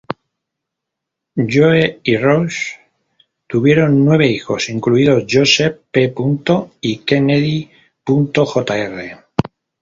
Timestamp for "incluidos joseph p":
4.69-6.11